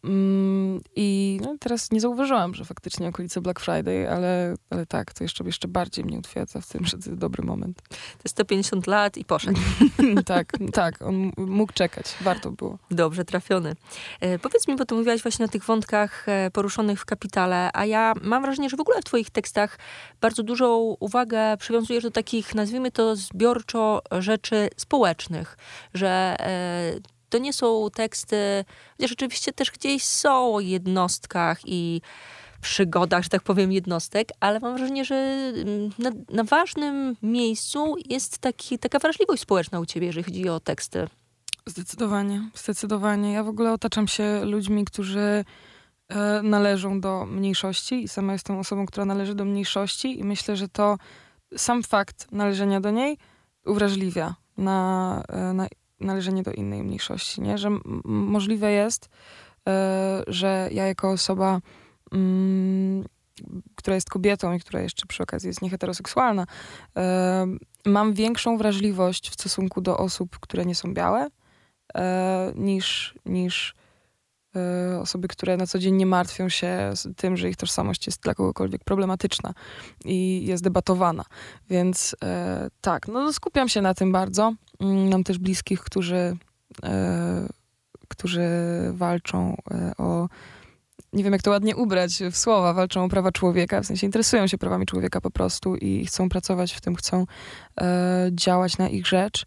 Mm, 0.03 0.81
I 0.95 1.39
no, 1.43 1.55
teraz 1.59 1.91
nie 1.91 2.01
zauważyłam, 2.01 2.53
że 2.53 2.65
faktycznie 2.65 3.07
okolice 3.07 3.41
Black 3.41 3.59
Friday, 3.59 4.11
ale, 4.11 4.55
ale 4.69 4.85
tak, 4.85 5.13
to 5.13 5.23
jeszcze, 5.23 5.43
jeszcze 5.43 5.67
bardziej 5.67 6.05
mnie 6.05 6.17
utwierdza 6.17 6.61
w 6.61 6.67
tym, 6.67 6.85
że 6.85 6.91
to 6.91 7.09
jest 7.09 7.15
dobry 7.21 7.43
moment. 7.43 7.81
To 7.89 8.23
jest 8.23 8.35
150 8.35 8.87
lat 8.87 9.17
i 9.17 9.25
poszedł. 9.25 9.59
tak, 10.25 10.51
tak, 10.73 11.01
on 11.01 11.31
mógł 11.37 11.73
czekać, 11.73 12.15
warto 12.21 12.51
było. 12.51 12.77
Dobrze 12.91 13.25
trafiony. 13.25 13.75
E, 14.19 14.39
powiedz 14.39 14.67
mi, 14.67 14.75
bo 14.75 14.85
tu 14.85 14.95
mówiłaś 14.95 15.21
właśnie 15.21 15.45
o 15.45 15.47
tych 15.47 15.63
wątkach 15.63 16.29
e, 16.29 16.51
poruszonych 16.51 17.01
w 17.01 17.05
kapitale, 17.05 17.69
a 17.73 17.85
ja 17.85 18.13
mam 18.21 18.41
wrażenie, 18.41 18.69
że 18.69 18.77
w 18.77 18.81
ogóle 18.81 19.01
w 19.01 19.05
twoich 19.05 19.29
tekstach 19.29 19.79
bardzo 20.21 20.43
dużą 20.43 20.95
uwagę 20.99 21.57
przywiązujesz 21.57 22.03
do 22.03 22.11
takich, 22.11 22.55
nazwijmy 22.55 22.91
to 22.91 23.15
zbiorczo, 23.15 24.01
rzeczy 24.19 24.69
społecznych, 24.77 25.57
że 25.93 26.35
e, 26.39 27.18
to 27.29 27.37
nie 27.37 27.53
są 27.53 27.87
teksty, 27.93 28.65
chociaż 28.97 29.11
oczywiście 29.11 29.53
też 29.53 29.71
gdzieś 29.71 30.03
są 30.03 30.55
o 30.55 30.59
jednostkach 30.59 31.59
i 31.65 32.01
przygodach, 32.61 33.23
że 33.23 33.29
tak 33.29 33.41
powiem, 33.41 33.71
jednostek, 33.71 34.29
ale 34.39 34.59
mam 34.59 34.77
wrażenie, 34.77 35.05
że 35.05 35.15
mm, 35.15 35.89
na, 35.99 36.11
na 36.29 36.43
ważnym 36.43 37.15
miejscu 37.23 37.95
jest 38.05 38.37
taki, 38.37 38.79
taka 38.79 38.99
wrażliwość 38.99 39.41
społeczna 39.41 39.79
u 39.79 39.85
ciebie, 39.85 40.07
jeżeli 40.07 40.23
chodzi 40.23 40.49
o 40.49 40.59
teksty. 40.59 41.07
Zdecydowanie, 41.65 42.49
zdecydowanie. 42.55 43.33
Ja 43.33 43.43
w 43.43 43.47
ogóle 43.47 43.73
otaczam 43.73 44.07
się 44.07 44.45
ludźmi, 44.45 44.85
którzy 44.85 45.45
e, 46.09 46.41
należą 46.43 47.01
do 47.01 47.25
mniejszości 47.25 48.03
i 48.03 48.07
sama 48.07 48.33
jestem 48.33 48.57
osobą, 48.57 48.85
która 48.85 49.05
należy 49.05 49.35
do 49.35 49.45
mniejszości 49.45 50.19
i 50.19 50.23
myślę, 50.23 50.55
że 50.55 50.67
to 50.67 50.97
sam 51.57 51.83
fakt 51.83 52.31
należenia 52.31 52.81
do 52.81 52.91
niej 52.91 53.17
uwrażliwia 53.65 54.35
na, 54.57 55.23
e, 55.27 55.53
na 55.53 55.67
należenie 55.99 56.43
do 56.43 56.51
innej 56.51 56.83
mniejszości, 56.83 57.41
nie? 57.41 57.57
Że 57.57 57.69
możliwe 58.05 58.71
jest, 58.71 59.09
e, 59.67 60.23
że 60.27 60.69
ja 60.71 60.87
jako 60.87 61.11
osoba, 61.11 61.61
mm, 62.11 63.05
która 63.75 63.95
jest 63.95 64.09
kobietą 64.09 64.53
i 64.53 64.59
która 64.59 64.81
jeszcze 64.81 65.05
przy 65.05 65.23
okazji 65.23 65.47
jest 65.47 65.61
nieheteroseksualna, 65.61 66.45
e, 66.97 67.47
mam 67.85 68.13
większą 68.13 68.57
wrażliwość 68.57 69.29
w 69.29 69.33
stosunku 69.33 69.81
do 69.81 69.97
osób, 69.97 70.39
które 70.39 70.65
nie 70.65 70.75
są 70.75 70.93
białe, 70.93 71.27
e, 71.95 72.51
niż, 72.55 73.15
niż 73.25 73.75
osoby, 75.01 75.27
które 75.27 75.57
na 75.57 75.67
co 75.67 75.79
dzień 75.79 75.95
nie 75.95 76.05
martwią 76.05 76.49
się 76.49 76.93
tym, 77.17 77.37
że 77.37 77.49
ich 77.49 77.55
tożsamość 77.55 78.07
jest 78.07 78.21
dla 78.21 78.33
kogokolwiek 78.33 78.83
problematyczna 78.83 79.53
i 80.05 80.45
jest 80.45 80.63
debatowana. 80.63 81.23
Więc 81.69 82.15
tak, 82.81 83.07
no 83.07 83.33
skupiam 83.33 83.69
się 83.69 83.81
na 83.81 83.93
tym 83.93 84.11
bardzo. 84.11 84.53
Mm, 84.79 85.09
mam 85.09 85.23
też 85.23 85.37
bliskich, 85.37 85.79
którzy, 85.79 86.37
e, 86.83 87.47
którzy 88.07 88.47
walczą 88.93 89.57
e, 89.71 89.93
o 89.97 90.29
nie 91.13 91.23
wiem 91.23 91.33
jak 91.33 91.41
to 91.41 91.51
ładnie 91.51 91.75
ubrać 91.75 92.19
w 92.31 92.37
słowa, 92.37 92.73
walczą 92.73 93.03
o 93.03 93.09
prawa 93.09 93.31
człowieka, 93.31 93.81
w 93.81 93.85
sensie 93.85 94.05
interesują 94.05 94.47
się 94.47 94.57
prawami 94.57 94.85
człowieka 94.85 95.21
po 95.21 95.31
prostu 95.31 95.75
i 95.75 96.05
chcą 96.05 96.29
pracować 96.29 96.73
w 96.73 96.81
tym, 96.81 96.95
chcą 96.95 97.25
e, 97.81 98.29
działać 98.31 98.77
na 98.77 98.89
ich 98.89 99.07
rzecz. 99.07 99.45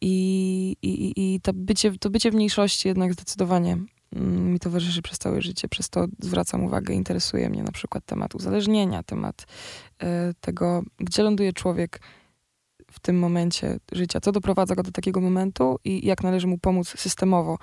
I, 0.00 0.76
i, 0.82 1.12
i 1.16 1.40
to, 1.40 1.52
bycie, 1.54 1.98
to 1.98 2.10
bycie 2.10 2.30
w 2.30 2.34
mniejszości 2.34 2.88
jednak 2.88 3.12
zdecydowanie 3.12 3.78
mi 4.16 4.58
towarzyszy 4.58 5.02
przez 5.02 5.18
całe 5.18 5.42
życie. 5.42 5.68
Przez 5.68 5.88
to 5.88 6.06
zwracam 6.18 6.64
uwagę, 6.64 6.94
interesuje 6.94 7.50
mnie 7.50 7.62
na 7.62 7.72
przykład 7.72 8.04
temat 8.04 8.34
uzależnienia, 8.34 9.02
temat 9.02 9.46
e, 10.02 10.34
tego, 10.40 10.82
gdzie 10.98 11.22
ląduje 11.22 11.52
człowiek 11.52 12.00
w 12.92 13.00
tym 13.00 13.18
momencie 13.18 13.78
życia, 13.92 14.20
co 14.20 14.32
doprowadza 14.32 14.74
go 14.74 14.82
do 14.82 14.92
takiego 14.92 15.20
momentu 15.20 15.78
i 15.84 16.06
jak 16.06 16.22
należy 16.22 16.46
mu 16.46 16.58
pomóc 16.58 16.88
systemowo. 16.88 17.58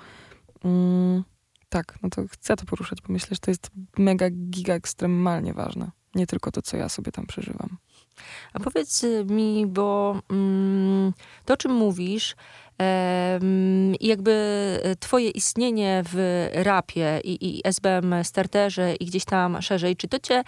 Mm, 0.64 1.24
tak, 1.68 1.98
no 2.02 2.10
to 2.10 2.22
chcę 2.28 2.56
to 2.56 2.64
poruszać, 2.64 2.98
bo 3.02 3.12
myślę, 3.12 3.28
że 3.30 3.38
to 3.38 3.50
jest 3.50 3.70
mega, 3.98 4.30
giga, 4.30 4.74
ekstremalnie 4.74 5.54
ważne. 5.54 5.90
Nie 6.14 6.26
tylko 6.26 6.50
to, 6.50 6.62
co 6.62 6.76
ja 6.76 6.88
sobie 6.88 7.12
tam 7.12 7.26
przeżywam. 7.26 7.76
A 8.52 8.60
powiedz 8.60 9.04
mi, 9.26 9.66
bo 9.66 10.20
mm, 10.30 11.12
to, 11.44 11.54
o 11.54 11.56
czym 11.56 11.72
mówisz, 11.72 12.36
i 14.00 14.06
jakby 14.06 14.96
twoje 15.00 15.30
istnienie 15.30 16.02
w 16.12 16.48
rapie 16.54 17.20
i, 17.24 17.48
i 17.48 17.60
SBM 17.64 18.14
starterze 18.22 18.94
i 18.94 19.06
gdzieś 19.06 19.24
tam 19.24 19.62
szerzej, 19.62 19.96
czy 19.96 20.08
to 20.08 20.18
cię 20.18 20.44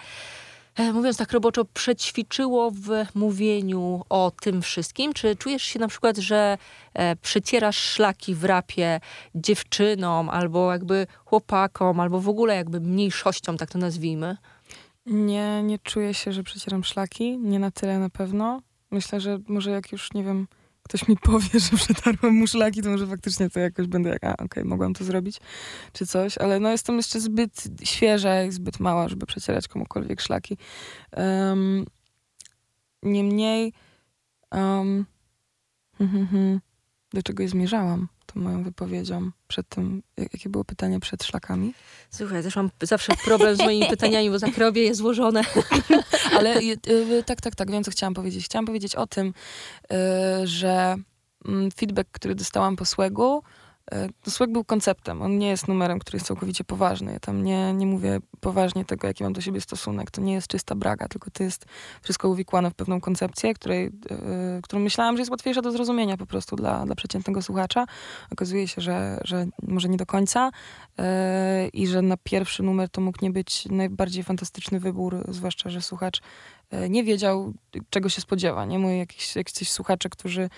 E, 0.75 0.93
mówiąc 0.93 1.17
tak 1.17 1.31
roboczo, 1.31 1.65
przećwiczyło 1.65 2.71
w 2.71 2.89
mówieniu 3.15 4.05
o 4.09 4.31
tym 4.41 4.61
wszystkim? 4.61 5.13
Czy 5.13 5.35
czujesz 5.35 5.63
się 5.63 5.79
na 5.79 5.87
przykład, 5.87 6.17
że 6.17 6.57
e, 6.93 7.15
przecierasz 7.15 7.77
szlaki 7.77 8.35
w 8.35 8.43
rapie 8.43 8.99
dziewczynom, 9.35 10.29
albo 10.29 10.71
jakby 10.71 11.07
chłopakom, 11.25 11.99
albo 11.99 12.19
w 12.19 12.29
ogóle 12.29 12.55
jakby 12.55 12.79
mniejszościom, 12.79 13.57
tak 13.57 13.69
to 13.69 13.77
nazwijmy? 13.77 14.37
Nie, 15.05 15.63
nie 15.63 15.79
czuję 15.79 16.13
się, 16.13 16.31
że 16.31 16.43
przecieram 16.43 16.83
szlaki. 16.83 17.37
Nie 17.37 17.59
na 17.59 17.71
tyle 17.71 17.99
na 17.99 18.09
pewno. 18.09 18.61
Myślę, 18.91 19.19
że 19.19 19.39
może 19.47 19.71
jak 19.71 19.91
już, 19.91 20.13
nie 20.13 20.23
wiem, 20.23 20.47
ktoś 20.83 21.07
mi 21.07 21.17
powie, 21.17 21.59
że 21.71 21.77
przetarłem 21.77 22.33
mu 22.33 22.47
szlaki, 22.47 22.81
to 22.81 22.89
może 22.89 23.07
faktycznie 23.07 23.49
to 23.49 23.59
jakoś 23.59 23.87
będę 23.87 24.09
jak, 24.09 24.23
a 24.23 24.33
okej, 24.33 24.45
okay, 24.45 24.65
mogłam 24.65 24.93
to 24.93 25.03
zrobić, 25.03 25.41
czy 25.93 26.07
coś, 26.07 26.37
ale 26.37 26.59
no 26.59 26.69
jestem 26.69 26.97
jeszcze 26.97 27.19
zbyt 27.19 27.63
świeża 27.83 28.43
i 28.43 28.51
zbyt 28.51 28.79
mała, 28.79 29.07
żeby 29.09 29.25
przecierać 29.25 29.67
komukolwiek 29.67 30.21
szlaki. 30.21 30.57
Um, 31.17 31.85
niemniej 33.03 33.73
um, 34.51 35.05
do 37.13 37.23
czego 37.23 37.47
zmierzałam 37.47 38.07
tą 38.33 38.39
moją 38.39 38.63
wypowiedzią 38.63 39.31
przed 39.47 39.69
tym, 39.69 40.03
jakie 40.17 40.49
było 40.49 40.63
pytanie 40.63 40.99
przed 40.99 41.23
szlakami? 41.23 41.73
Słuchaj, 42.09 42.43
też 42.43 42.55
mam 42.55 42.69
zawsze 42.81 43.13
problem 43.25 43.55
z 43.55 43.59
moimi 43.59 43.87
pytaniami, 43.87 44.29
bo 44.29 44.37
robię 44.57 44.83
je 44.83 44.95
złożone. 44.95 45.41
Ale 46.37 46.59
y, 46.59 46.77
y, 46.87 47.23
tak, 47.25 47.41
tak, 47.41 47.55
tak, 47.55 47.71
wiem 47.71 47.83
co 47.83 47.91
chciałam 47.91 48.13
powiedzieć. 48.13 48.45
Chciałam 48.45 48.65
powiedzieć 48.65 48.95
o 48.95 49.07
tym, 49.07 49.27
y, 49.91 50.47
że 50.47 50.95
mm, 51.45 51.71
feedback, 51.71 52.09
który 52.11 52.35
dostałam 52.35 52.75
po 52.75 52.85
Swegu, 52.85 53.33
no 53.33 53.41
Swag 54.27 54.51
był 54.51 54.63
konceptem, 54.63 55.21
on 55.21 55.37
nie 55.37 55.47
jest 55.47 55.67
numerem, 55.67 55.99
który 55.99 56.15
jest 56.15 56.27
całkowicie 56.27 56.63
poważny. 56.63 57.13
Ja 57.13 57.19
tam 57.19 57.43
nie, 57.43 57.73
nie 57.73 57.85
mówię 57.85 58.19
poważnie 58.39 58.85
tego, 58.85 59.07
jaki 59.07 59.23
mam 59.23 59.33
do 59.33 59.41
siebie 59.41 59.61
stosunek. 59.61 60.11
To 60.11 60.21
nie 60.21 60.33
jest 60.33 60.47
czysta 60.47 60.75
braga, 60.75 61.07
tylko 61.07 61.31
to 61.31 61.43
jest 61.43 61.65
wszystko 62.01 62.29
uwikłane 62.29 62.71
w 62.71 62.73
pewną 62.73 63.01
koncepcję, 63.01 63.53
której, 63.53 63.83
yy, 63.83 64.61
którą 64.63 64.81
myślałam, 64.81 65.17
że 65.17 65.21
jest 65.21 65.31
łatwiejsza 65.31 65.61
do 65.61 65.71
zrozumienia 65.71 66.17
po 66.17 66.25
prostu 66.25 66.55
dla, 66.55 66.85
dla 66.85 66.95
przeciętnego 66.95 67.41
słuchacza. 67.41 67.85
Okazuje 68.31 68.67
się, 68.67 68.81
że, 68.81 69.19
że 69.23 69.45
może 69.63 69.89
nie 69.89 69.97
do 69.97 70.05
końca 70.05 70.51
yy, 70.97 71.03
i 71.67 71.87
że 71.87 72.01
na 72.01 72.17
pierwszy 72.17 72.63
numer 72.63 72.89
to 72.89 73.01
mógł 73.01 73.17
nie 73.21 73.31
być 73.31 73.65
najbardziej 73.65 74.23
fantastyczny 74.23 74.79
wybór, 74.79 75.23
zwłaszcza, 75.27 75.69
że 75.69 75.81
słuchacz 75.81 76.21
E, 76.21 76.62
nie 76.89 77.03
wiedział, 77.03 77.53
czego 77.89 78.09
się 78.09 78.21
spodziewa. 78.21 78.65
Nie? 78.65 78.79
Moi 78.79 78.97
jakiś, 78.97 79.35
jakiś 79.35 79.71
słuchacze, 79.71 80.09
którzy, 80.09 80.49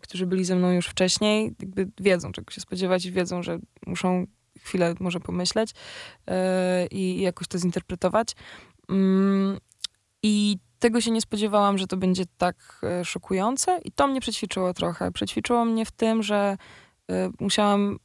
którzy 0.00 0.26
byli 0.26 0.44
ze 0.44 0.56
mną 0.56 0.72
już 0.72 0.86
wcześniej, 0.86 1.54
jakby 1.60 1.88
wiedzą, 2.00 2.32
czego 2.32 2.50
się 2.50 2.60
spodziewać 2.60 3.04
i 3.04 3.12
wiedzą, 3.12 3.42
że 3.42 3.58
muszą 3.86 4.26
chwilę 4.60 4.94
może 5.00 5.20
pomyśleć 5.20 5.70
yy, 6.26 6.34
i 6.90 7.20
jakoś 7.20 7.48
to 7.48 7.58
zinterpretować. 7.58 8.28
Yy, 8.88 8.96
I 10.22 10.58
tego 10.78 11.00
się 11.00 11.10
nie 11.10 11.20
spodziewałam, 11.20 11.78
że 11.78 11.86
to 11.86 11.96
będzie 11.96 12.24
tak 12.38 12.80
yy, 12.82 13.04
szokujące 13.04 13.80
i 13.84 13.92
to 13.92 14.06
mnie 14.06 14.20
przećwiczyło 14.20 14.74
trochę. 14.74 15.12
Przećwiczyło 15.12 15.64
mnie 15.64 15.86
w 15.86 15.92
tym, 15.92 16.22
że 16.22 16.56
musiałam 17.40 17.98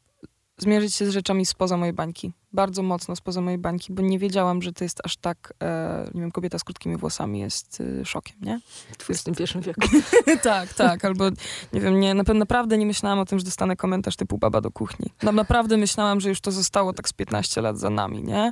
zmierzyć 0.58 0.96
się 0.96 1.06
z 1.06 1.10
rzeczami 1.10 1.46
spoza 1.46 1.78
mojej 1.78 1.94
bańki. 1.94 2.34
Bardzo 2.54 2.84
mocno 2.84 3.16
spoza 3.16 3.42
mojej 3.42 3.58
bańki, 3.58 3.94
bo 3.94 4.02
nie 4.02 4.20
wiedziałam, 4.20 4.62
że 4.62 4.74
to 4.74 4.84
jest 4.84 5.02
aż 5.04 5.18
tak, 5.18 5.54
e, 5.64 6.10
nie 6.14 6.22
wiem, 6.22 6.32
kobieta 6.32 6.60
z 6.60 6.64
krótkimi 6.64 6.98
włosami 6.98 7.40
jest 7.40 7.84
e, 8.02 8.06
szokiem, 8.06 8.38
nie? 8.42 8.60
W 9.00 9.10
XXI 9.10 9.44
wieku. 9.60 9.82
tak, 10.44 10.74
tak, 10.74 11.06
albo 11.06 11.30
nie 11.74 11.82
wiem, 11.82 12.00
nie, 12.00 12.14
naprawdę 12.14 12.78
nie 12.78 12.86
myślałam 12.86 13.20
o 13.20 13.26
tym, 13.26 13.40
że 13.40 13.46
dostanę 13.46 13.76
komentarz 13.76 14.16
typu 14.16 14.38
baba 14.38 14.62
do 14.62 14.72
kuchni. 14.72 15.10
No, 15.24 15.32
naprawdę 15.32 15.78
myślałam, 15.78 16.20
że 16.20 16.30
już 16.30 16.42
to 16.42 16.52
zostało 16.52 16.94
tak 16.94 17.10
z 17.10 17.14
15 17.14 17.62
lat 17.62 17.80
za 17.80 17.90
nami, 17.90 18.24
nie? 18.24 18.52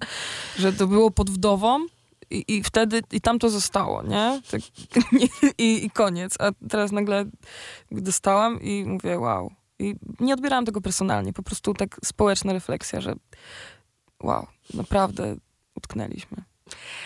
Że 0.57 0.73
to 0.73 0.87
było 0.87 1.11
pod 1.11 1.29
wdową, 1.29 1.85
i, 2.31 2.45
I, 2.47 2.63
wtedy, 2.63 3.01
i 3.11 3.21
tam 3.21 3.39
to 3.39 3.49
zostało, 3.49 4.03
nie? 4.03 4.41
Tak, 4.51 4.61
i, 5.57 5.85
I 5.85 5.89
koniec. 5.89 6.35
A 6.39 6.51
teraz 6.69 6.91
nagle 6.91 7.25
dostałam 7.91 8.61
i 8.61 8.85
mówię, 8.85 9.19
wow, 9.19 9.51
i 9.79 9.95
nie 10.19 10.33
odbierałam 10.33 10.65
tego 10.65 10.81
personalnie, 10.81 11.33
po 11.33 11.43
prostu 11.43 11.73
tak 11.73 11.97
społeczna 12.05 12.53
refleksja, 12.53 13.01
że 13.01 13.13
wow, 14.23 14.47
naprawdę 14.73 15.35
utknęliśmy. 15.75 16.37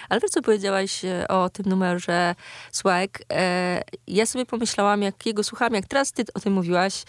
Ale 0.09 0.19
wiesz, 0.19 0.31
co 0.31 0.41
powiedziałaś 0.41 1.05
e, 1.05 1.27
o 1.27 1.49
tym 1.49 1.65
numerze 1.65 2.35
Swag? 2.71 3.19
E, 3.33 3.81
ja 4.07 4.25
sobie 4.25 4.45
pomyślałam, 4.45 5.01
jak 5.01 5.25
jego 5.25 5.43
słuchałam, 5.43 5.73
jak 5.73 5.87
teraz 5.87 6.11
ty 6.11 6.23
o 6.33 6.39
tym 6.39 6.53
mówiłaś, 6.53 7.03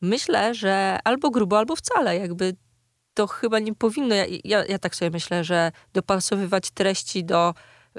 myślę, 0.00 0.54
że 0.54 0.98
albo 1.04 1.30
grubo, 1.30 1.58
albo 1.58 1.76
wcale, 1.76 2.16
jakby 2.16 2.56
to 3.14 3.26
chyba 3.26 3.58
nie 3.58 3.74
powinno, 3.74 4.14
ja, 4.14 4.24
ja, 4.44 4.64
ja 4.64 4.78
tak 4.78 4.94
sobie 4.94 5.10
myślę, 5.10 5.44
że 5.44 5.72
dopasowywać 5.92 6.70
treści 6.70 7.24
do 7.24 7.54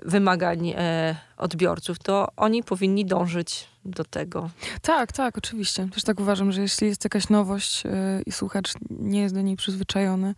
wymagań 0.05 0.69
e, 0.69 1.15
odbiorców, 1.37 1.99
to 1.99 2.27
oni 2.37 2.63
powinni 2.63 3.05
dążyć 3.05 3.67
do 3.85 4.03
tego. 4.03 4.49
Tak, 4.81 5.11
tak, 5.11 5.37
oczywiście. 5.37 5.87
Też 5.93 6.03
tak 6.03 6.19
uważam, 6.19 6.51
że 6.51 6.61
jeśli 6.61 6.87
jest 6.87 7.03
jakaś 7.03 7.29
nowość 7.29 7.83
yy, 7.83 7.91
i 8.25 8.31
słuchacz 8.31 8.73
nie 8.89 9.21
jest 9.21 9.35
do 9.35 9.41
niej 9.41 9.55
przyzwyczajony, 9.55 10.35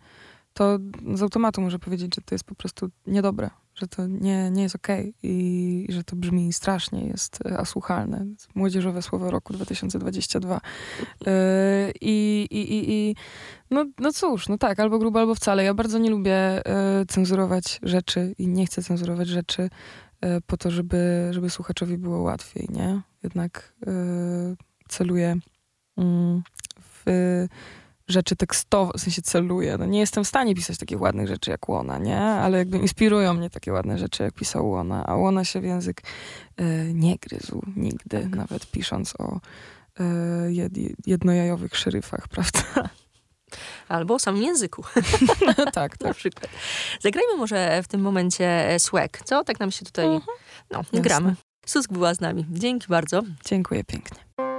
to 0.54 0.78
z 1.14 1.22
automatu 1.22 1.60
może 1.60 1.78
powiedzieć, 1.78 2.14
że 2.14 2.22
to 2.22 2.34
jest 2.34 2.44
po 2.44 2.54
prostu 2.54 2.90
niedobre, 3.06 3.50
że 3.80 3.88
to 3.88 4.06
nie, 4.06 4.50
nie 4.50 4.62
jest 4.62 4.74
okej 4.74 5.00
okay 5.00 5.12
i, 5.22 5.86
i 5.88 5.92
że 5.92 6.04
to 6.04 6.16
brzmi 6.16 6.52
strasznie, 6.52 7.06
jest 7.06 7.46
asłuchalne. 7.46 8.26
Młodzieżowe 8.54 9.02
słowo 9.02 9.30
roku 9.30 9.52
2022. 9.52 10.60
Yy, 11.26 11.32
i, 12.00 12.46
i, 12.50 12.74
i, 12.74 12.92
i 12.92 13.16
no, 13.70 13.84
no 13.98 14.12
cóż, 14.12 14.48
no 14.48 14.58
tak, 14.58 14.80
albo 14.80 14.98
grubo, 14.98 15.20
albo 15.20 15.34
wcale. 15.34 15.64
Ja 15.64 15.74
bardzo 15.74 15.98
nie 15.98 16.10
lubię 16.10 16.62
yy, 16.98 17.06
cenzurować 17.06 17.80
rzeczy 17.82 18.34
i 18.38 18.48
nie 18.48 18.66
chcę 18.66 18.82
cenzurować 18.82 19.28
rzeczy 19.28 19.70
yy, 20.22 20.40
po 20.46 20.56
to, 20.56 20.70
żeby, 20.70 21.28
żeby 21.30 21.50
słuchaczowi 21.50 21.98
było 21.98 22.22
łatwiej, 22.22 22.68
nie? 22.70 23.00
Jednak 23.22 23.74
celuję 24.88 25.36
mm, 25.96 26.42
w 26.80 27.46
rzeczy 28.10 28.36
tekstowe, 28.36 28.92
w 28.98 29.00
sensie 29.00 29.22
celuję. 29.22 29.76
No 29.78 29.86
nie 29.86 30.00
jestem 30.00 30.24
w 30.24 30.28
stanie 30.28 30.54
pisać 30.54 30.78
takich 30.78 31.00
ładnych 31.00 31.28
rzeczy 31.28 31.50
jak 31.50 31.68
Łona, 31.68 31.98
nie? 31.98 32.20
Ale 32.20 32.58
jakby 32.58 32.78
inspirują 32.78 33.34
mnie 33.34 33.50
takie 33.50 33.72
ładne 33.72 33.98
rzeczy, 33.98 34.22
jak 34.22 34.34
pisał 34.34 34.70
Łona. 34.70 35.06
A 35.06 35.16
Łona 35.16 35.44
się 35.44 35.60
w 35.60 35.64
język 35.64 36.02
y, 36.60 36.90
nie 36.94 37.16
gryzł 37.16 37.62
nigdy, 37.76 38.20
tak. 38.22 38.36
nawet 38.36 38.66
pisząc 38.66 39.14
o 39.18 39.40
y, 40.00 40.52
jed, 40.52 40.72
jednojajowych 41.06 41.76
szeryfach, 41.76 42.28
prawda? 42.34 42.90
Albo 43.88 44.14
o 44.14 44.18
samym 44.18 44.42
języku. 44.42 44.84
tak, 45.56 45.72
tak. 45.98 46.00
Na 46.00 46.14
przykład. 46.14 46.50
Zagrajmy 47.00 47.36
może 47.36 47.82
w 47.82 47.88
tym 47.88 48.00
momencie 48.00 48.76
Swag. 48.78 49.22
Co? 49.24 49.44
Tak 49.44 49.60
nam 49.60 49.70
się 49.70 49.84
tutaj... 49.84 50.06
Uh 50.06 50.12
mhm. 50.12 50.36
-huh. 50.70 50.92
No, 50.92 51.00
gramy. 51.00 51.34
Susk 51.66 51.92
była 51.92 52.14
z 52.14 52.20
nami. 52.20 52.46
Dzięki 52.50 52.86
bardzo. 52.88 53.22
Dziękuję 53.44 53.84
pięknie. 53.84 54.49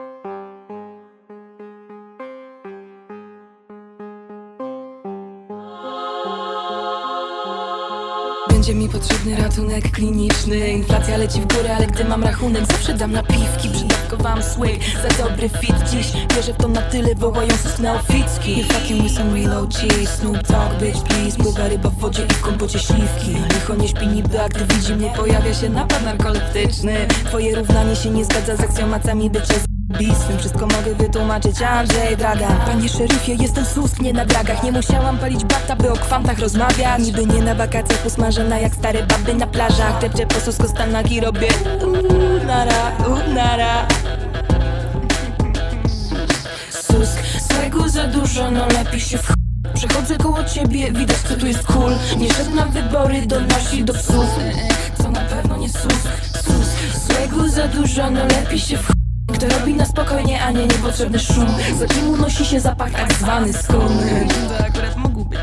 Będzie 8.72 8.88
mi 8.88 8.94
potrzebny 8.94 9.36
ratunek 9.36 9.92
kliniczny. 9.92 10.70
Inflacja 10.70 11.18
leci 11.18 11.42
w 11.42 11.48
górę, 11.48 11.76
ale 11.76 11.88
gdy 11.88 12.06
mam 12.06 12.24
rachunek 12.24 12.66
Zawsze 12.66 12.94
dam 12.94 13.12
na 13.12 13.24
piwki, 13.24 13.70
przydawkowałam 13.70 14.44
słyk 14.44 14.80
Za 15.04 15.24
dobry 15.24 15.50
fit. 15.50 15.76
Dziś 15.92 16.14
Wierzę 16.36 16.54
w 16.54 16.58
to 16.58 16.68
na 16.68 16.82
tyle, 16.82 17.16
wołają 17.16 17.50
sus 17.50 17.80
neoficki 17.80 18.58
You 18.58 18.64
fucking 18.64 19.04
with 19.04 19.16
some 19.16 19.34
real 19.34 19.64
OG 19.64 19.74
Snoop 20.18 20.38
Dogg, 20.38 20.82
bitch 20.82 21.04
please. 21.04 21.38
Pływa 21.38 21.68
ryba 21.68 21.90
w 21.90 21.98
wodzie 21.98 22.26
i 22.26 22.34
w 22.34 22.42
kompocie 22.42 22.80
śliwki. 22.80 23.54
Licho 23.54 23.76
nie 23.76 23.88
śpi 23.88 24.08
niby, 24.08 24.42
a 24.42 24.50
gdy 24.50 24.66
widzi 24.76 24.96
mnie 24.96 25.14
Pojawia 25.16 25.54
się 25.54 25.70
napad 25.70 26.06
narkoleptyczny. 26.06 27.08
Twoje 27.26 27.56
równanie 27.56 27.96
się 27.96 28.10
nie 28.10 28.26
zgadza 28.26 28.56
z 28.56 28.60
aksjomacami 28.60 29.30
bycia 29.30 29.71
Bisem 29.92 30.38
wszystko 30.40 30.68
mogę 30.68 30.96
wytłumaczyć 30.96 31.62
Andrzej 31.62 32.18
Draga 32.18 32.48
Panie 32.48 32.90
szeryfie, 32.90 33.36
jestem 33.36 33.66
susk, 33.66 34.00
nie 34.00 34.14
na 34.14 34.26
dragach. 34.26 34.64
Nie 34.64 34.72
musiałam 34.72 35.18
palić 35.18 35.46
bata, 35.46 35.76
by 35.76 35.92
o 35.92 35.94
kwantach 35.94 36.40
rozmawiać. 36.40 37.02
Niby 37.02 37.26
nie 37.26 37.42
na 37.42 37.56
wakacjach, 37.56 38.06
usmażona 38.06 38.60
jak 38.60 38.76
stare 38.76 39.04
baby 39.04 39.34
na 39.34 39.48
plażach. 39.48 40.02
Depczę 40.02 40.26
po 40.26 40.40
susko 40.40 40.68
stanak 40.68 41.12
i 41.12 41.20
robię 41.20 41.48
uuu, 41.84 42.46
nara, 42.48 42.92
uuu, 43.08 43.34
nara 43.34 43.88
Susk, 46.70 47.20
swego 47.40 47.90
za 47.90 48.08
dużo, 48.08 48.52
no 48.52 48.68
lepiej 48.68 49.00
się 49.00 49.18
w 49.18 49.34
Przechodzę 49.74 50.18
koło 50.18 50.44
ciebie, 50.44 50.92
widać 50.92 51.18
co 51.18 51.36
tu 51.36 51.48
jest 51.48 51.64
cool. 51.64 51.94
Nie 52.18 52.34
szedł 52.34 52.56
na 52.56 52.66
wybory, 52.66 53.22
donosi 53.26 53.84
do 53.84 53.94
psów. 53.94 54.26
Co 54.98 55.12
na 55.12 55.22
pewno 55.22 55.58
nie 55.58 55.70
susk, 55.70 56.08
susk. 56.34 57.04
Swego 57.04 57.50
za 57.50 57.68
dużo, 57.68 58.12
no 58.12 58.26
lepiej 58.26 58.60
się 58.60 58.78
w 58.78 59.01
kto 59.42 59.60
robi 59.60 59.74
na 59.74 59.86
spokojnie, 59.86 60.44
a 60.44 60.52
nie 60.52 60.68
niepotrzebny 60.68 61.20
szum. 61.20 61.48
Za 61.80 61.88
kim 61.88 62.10
unosi 62.10 62.46
się 62.46 62.60
zapach 62.60 62.92
tak 62.92 63.14
zwany 63.14 63.54
skun 63.54 64.00
To 64.58 64.66
akurat 64.66 64.98
mógł 64.98 65.26
być 65.26 65.40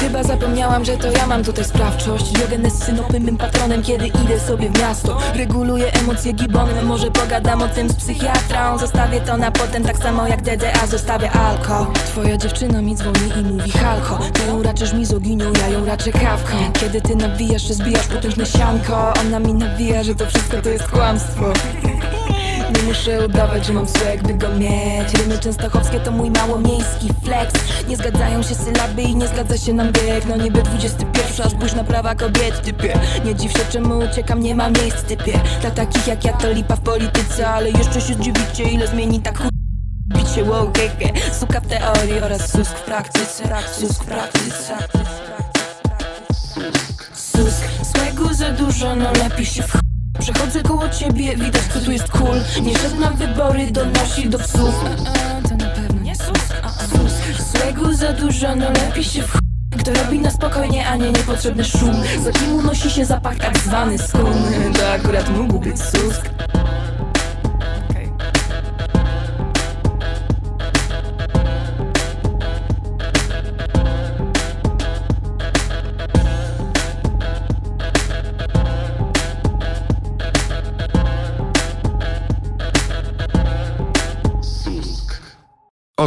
Chyba 0.00 0.22
zapomniałam, 0.22 0.84
że 0.84 0.96
to 0.96 1.10
ja 1.10 1.26
mam 1.26 1.44
tutaj 1.44 1.64
sprawczość. 1.64 2.32
Diogenes 2.32 2.74
synopy 2.74 3.20
mym 3.20 3.36
patronem, 3.36 3.82
kiedy 3.82 4.06
idę 4.06 4.40
sobie 4.40 4.70
w 4.70 4.80
miasto. 4.80 5.18
Reguluję 5.34 5.92
emocje 5.92 6.32
gibonem, 6.32 6.86
może 6.86 7.10
pogadam 7.10 7.62
o 7.62 7.68
tym 7.68 7.88
z 7.88 7.94
psychiatrą. 7.94 8.78
Zostawię 8.78 9.20
to 9.20 9.36
na 9.36 9.50
potem, 9.50 9.84
tak 9.84 9.98
samo 9.98 10.28
jak 10.28 10.42
DDA 10.42 10.86
zostawię 10.86 11.30
alko. 11.30 11.92
Twoja 11.94 12.36
dziewczyna 12.36 12.82
mi 12.82 12.96
dzwoni 12.96 13.32
i 13.40 13.42
mówi 13.42 13.70
halko 13.70 14.18
Ty 14.32 14.46
ją 14.46 14.62
raczysz 14.62 14.92
mizoginią, 14.92 15.52
ja 15.60 15.68
ją 15.68 15.84
raczę 15.84 16.12
kawką. 16.12 16.56
Kiedy 16.80 17.00
ty 17.00 17.16
nawijasz, 17.16 17.62
że 17.62 17.74
zbijasz 17.74 18.06
potężne 18.06 18.46
sianko. 18.46 19.12
Ona 19.20 19.38
mi 19.38 19.54
nawija, 19.54 20.02
że 20.02 20.14
to 20.14 20.26
wszystko 20.26 20.62
to 20.62 20.68
jest 20.68 20.88
kłamstwo 20.88 21.52
muszę 22.86 23.24
udawać, 23.26 23.66
że 23.66 23.72
mam 23.72 23.88
swag, 23.88 24.22
by 24.22 24.34
go 24.34 24.48
mieć. 24.48 25.14
Rymy 25.14 25.38
częstochowskie 25.38 26.00
to 26.00 26.10
mój 26.10 26.30
małomiejski 26.30 27.08
flex. 27.24 27.54
Nie 27.88 27.96
zgadzają 27.96 28.42
się 28.42 28.54
sylaby 28.54 29.02
i 29.02 29.16
nie 29.16 29.28
zgadza 29.28 29.58
się 29.58 29.72
nam 29.72 29.92
bieg 29.92 30.26
No 30.28 30.36
niby 30.36 30.62
21, 30.62 31.46
a 31.46 31.50
spójrz 31.50 31.74
na 31.74 31.84
prawa 31.84 32.14
kobiet, 32.14 32.62
typie. 32.62 32.98
Nie 33.24 33.34
dziw 33.34 33.52
się 33.52 33.64
czemu 33.70 33.98
uciekam, 33.98 34.40
nie 34.40 34.54
ma 34.54 34.70
miejsc, 34.70 35.02
typie. 35.02 35.40
Dla 35.60 35.70
takich 35.70 36.06
jak 36.06 36.24
ja 36.24 36.32
to 36.32 36.52
lipa 36.52 36.76
w 36.76 36.80
polityce 36.80 37.48
Ale 37.48 37.70
jeszcze 37.70 38.00
się 38.00 38.16
dziwicie, 38.16 38.64
ile 38.64 38.86
zmieni 38.86 39.20
tak 39.20 39.38
chuj 39.38 39.50
Bicie, 40.16 40.44
wow, 40.44 40.72
hehe 40.76 41.12
Suka 41.40 41.60
w 41.60 41.66
teorii 41.66 42.20
oraz 42.20 42.52
susk 42.52 42.76
w 42.76 42.82
praktyce. 42.82 43.62
Susk 43.80 44.02
w 44.02 44.06
praktyce. 44.06 44.76
Susk, 47.14 47.64
swagu 47.82 48.34
za 48.34 48.50
dużo, 48.50 48.96
no 48.96 49.12
lepiej 49.12 49.46
się 49.46 49.62
w 49.62 49.85
Przechodzę 50.32 50.62
koło 50.62 50.88
ciebie, 50.88 51.36
widać 51.36 51.62
co 51.62 51.80
tu 51.80 51.92
jest 51.92 52.08
cool. 52.08 52.40
Nie 52.62 52.78
szedł 52.78 53.00
na 53.00 53.10
wybory, 53.10 53.66
donosi 53.70 54.28
do 54.28 54.38
psów. 54.38 54.74
To 55.48 55.56
na 55.56 55.66
pewno 55.66 56.02
nie 56.02 56.14
sus, 56.14 56.38
Swego 57.38 57.94
za 57.94 58.12
dużo, 58.12 58.56
no 58.56 58.70
lepiej 58.70 59.04
się 59.04 59.22
w 59.22 59.38
kto 59.78 59.92
robi 59.92 60.18
na 60.18 60.30
spokojnie, 60.30 60.88
a 60.88 60.96
nie 60.96 61.12
niepotrzebny 61.12 61.64
szum. 61.64 61.94
Za 62.24 62.32
kim 62.32 62.54
unosi 62.54 62.90
się 62.90 63.04
zapach 63.04 63.36
tak 63.36 63.58
zwany 63.58 63.98
skun 63.98 64.34
To 64.78 64.92
akurat 64.92 65.28
mógł 65.28 65.58
być 65.58 65.80
susk 65.80 66.30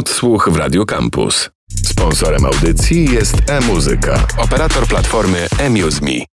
Odsłuch 0.00 0.48
w 0.52 0.56
Radio 0.56 0.86
Campus. 0.86 1.50
Sponsorem 1.84 2.44
audycji 2.44 3.10
jest 3.14 3.34
e-muzyka, 3.48 4.26
operator 4.38 4.86
platformy 4.86 5.46
eMuseMe. 5.58 6.30